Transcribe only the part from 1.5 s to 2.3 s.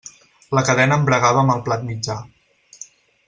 el plat mitjà.